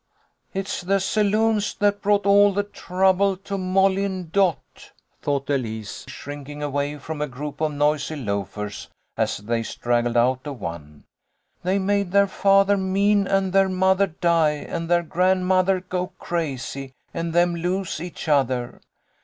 THE 0.53 0.63
DAY 0.63 0.65
AFTER 0.67 0.85
THANKSGIVING. 0.87 1.31
189" 1.31 1.45
It's 1.45 1.73
the 1.75 1.75
saloons 1.75 1.75
that 1.75 2.01
brought 2.01 2.25
all 2.25 2.51
the 2.53 2.63
trouble 2.63 3.37
to 3.37 3.55
Molly 3.55 4.03
and 4.05 4.31
Dot," 4.31 4.91
thought 5.21 5.47
Elise, 5.47 6.05
shrinking 6.07 6.63
away 6.63 6.97
from 6.97 7.21
a 7.21 7.27
group 7.27 7.61
of 7.61 7.71
noisy 7.75 8.15
loafers, 8.15 8.89
as 9.15 9.37
they 9.37 9.61
straggled 9.61 10.17
out 10.17 10.47
of 10.47 10.59
one." 10.59 11.03
They 11.63 11.77
made 11.77 12.13
their 12.13 12.25
father 12.25 12.77
mean 12.77 13.27
and 13.27 13.53
their 13.53 13.69
mother 13.69 14.07
die 14.07 14.65
and 14.67 14.89
their 14.89 15.03
grandmother 15.03 15.81
go 15.81 16.07
crazy 16.17 16.95
and 17.13 17.31
them 17.31 17.55
lose 17.55 18.01
each 18.01 18.27
other. 18.27 18.81